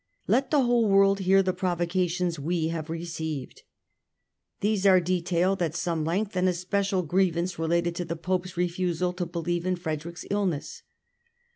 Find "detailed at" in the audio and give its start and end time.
4.99-5.75